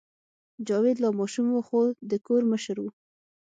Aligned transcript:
جاوید 0.67 0.97
لا 1.03 1.09
ماشوم 1.19 1.47
و 1.53 1.61
خو 1.67 1.81
د 2.09 2.11
کور 2.25 2.41
مشر 2.51 2.77
و 2.81 2.85